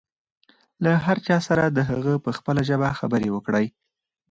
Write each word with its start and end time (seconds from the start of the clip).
له 0.83 0.91
هر 1.05 1.17
چا 1.27 1.37
سره 1.47 1.63
د 1.67 1.79
هغه 1.89 2.13
په 2.25 2.29
خپله 2.37 2.61
ژبه 2.69 2.89
خبرې 2.99 3.29
وکړئ. 3.31 3.65